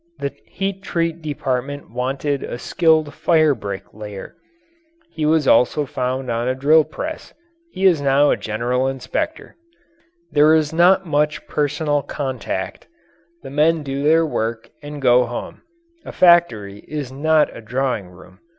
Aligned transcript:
The 0.17 0.33
Heat 0.47 0.81
Treat 0.81 1.21
department 1.21 1.91
wanted 1.91 2.41
a 2.41 2.57
skilled 2.57 3.13
firebrick 3.13 3.93
layer. 3.93 4.35
He 5.11 5.23
also 5.27 5.81
was 5.81 5.89
found 5.91 6.31
on 6.31 6.47
a 6.47 6.55
drill 6.55 6.85
press 6.85 7.35
he 7.71 7.85
is 7.85 8.01
now 8.01 8.31
a 8.31 8.35
general 8.35 8.87
inspector. 8.87 9.57
There 10.31 10.55
is 10.55 10.73
not 10.73 11.05
much 11.05 11.45
personal 11.45 12.01
contact 12.01 12.87
the 13.43 13.51
men 13.51 13.83
do 13.83 14.01
their 14.01 14.25
work 14.25 14.71
and 14.81 14.99
go 15.03 15.25
home 15.27 15.61
a 16.03 16.11
factory 16.11 16.79
is 16.87 17.11
not 17.11 17.55
a 17.55 17.61
drawing 17.61 18.07
room. 18.09 18.39